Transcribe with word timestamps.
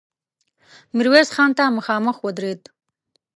ميرويس 0.95 1.29
خان 1.35 1.49
ته 1.57 1.63
مخامخ 1.77 2.17
ودرېد. 2.25 2.61